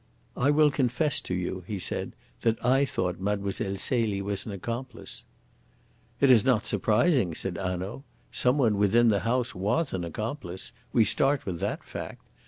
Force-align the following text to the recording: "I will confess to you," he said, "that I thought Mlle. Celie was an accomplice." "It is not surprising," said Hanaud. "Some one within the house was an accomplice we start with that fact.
"I 0.35 0.49
will 0.49 0.71
confess 0.71 1.21
to 1.21 1.35
you," 1.35 1.63
he 1.67 1.77
said, 1.77 2.13
"that 2.41 2.65
I 2.65 2.85
thought 2.85 3.19
Mlle. 3.19 3.51
Celie 3.53 4.19
was 4.19 4.47
an 4.47 4.51
accomplice." 4.51 5.23
"It 6.19 6.31
is 6.31 6.43
not 6.43 6.65
surprising," 6.65 7.35
said 7.35 7.55
Hanaud. 7.55 8.03
"Some 8.31 8.57
one 8.57 8.77
within 8.79 9.09
the 9.09 9.19
house 9.19 9.53
was 9.53 9.93
an 9.93 10.03
accomplice 10.03 10.71
we 10.91 11.05
start 11.05 11.45
with 11.45 11.59
that 11.59 11.83
fact. 11.83 12.23